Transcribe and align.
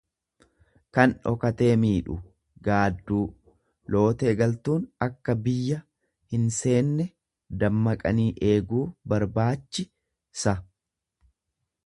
kan 0.97 1.11
dhokatee 1.31 1.73
miidhu, 1.81 2.15
gaadduu; 2.67 3.19
Lootee 3.95 4.31
galtuuun 4.39 4.87
akka 5.07 5.35
biyya 5.47 5.77
hinseenne 6.35 7.07
dammaqanii 7.65 8.29
eeguu 8.53 8.81
barbaachi 9.13 9.85
sa. 10.45 10.55